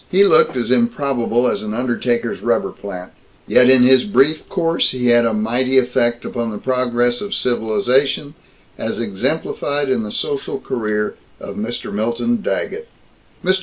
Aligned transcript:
He 0.09 0.23
looked 0.23 0.57
as 0.57 0.71
improbable 0.71 1.47
as 1.47 1.61
an 1.61 1.75
undertaker's 1.75 2.41
rubber 2.41 2.71
plant. 2.71 3.11
Yet 3.45 3.69
in 3.69 3.83
his 3.83 4.03
brief 4.03 4.49
course 4.49 4.89
he 4.89 5.09
had 5.09 5.25
a 5.27 5.33
mighty 5.35 5.77
effect 5.77 6.25
upon 6.25 6.49
the 6.49 6.57
progress 6.57 7.21
of 7.21 7.35
civilization 7.35 8.33
as 8.79 8.99
exemplified 8.99 9.89
in 9.89 10.01
the 10.01 10.11
social 10.11 10.59
career 10.59 11.17
of 11.39 11.55
Mr. 11.55 11.93
Milton 11.93 12.41
Daggett. 12.41 12.89
Mr. 13.43 13.59